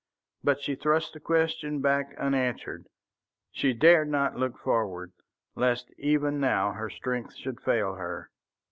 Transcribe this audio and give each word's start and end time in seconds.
But 0.43 0.59
she 0.59 0.73
thrust 0.73 1.13
the 1.13 1.19
question 1.19 1.79
back 1.79 2.17
unanswered; 2.17 2.87
she 3.51 3.71
dared 3.71 4.09
not 4.09 4.35
look 4.35 4.57
forward, 4.57 5.11
lest 5.53 5.91
even 5.99 6.39
now 6.39 6.71
her 6.71 6.89
strength 6.89 7.35
should 7.35 7.61
fail 7.61 7.93
her. 7.93 8.31